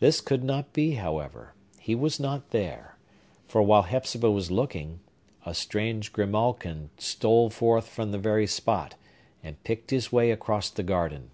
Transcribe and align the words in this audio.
This 0.00 0.20
could 0.20 0.42
not 0.42 0.72
be, 0.72 0.94
however; 0.96 1.54
he 1.78 1.94
was 1.94 2.18
not 2.18 2.50
there; 2.50 2.96
for, 3.46 3.62
while 3.62 3.82
Hepzibah 3.84 4.28
was 4.32 4.50
looking, 4.50 4.98
a 5.46 5.54
strange 5.54 6.12
grimalkin 6.12 6.90
stole 6.98 7.48
forth 7.48 7.86
from 7.86 8.10
the 8.10 8.18
very 8.18 8.48
spot, 8.48 8.96
and 9.40 9.62
picked 9.62 9.92
his 9.92 10.10
way 10.10 10.32
across 10.32 10.68
the 10.68 10.82
garden. 10.82 11.30